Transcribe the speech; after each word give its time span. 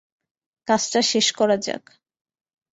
কাজটা 0.67 0.99
শেষ 1.01 1.27
করা 1.31 1.55
যাক। 1.57 1.83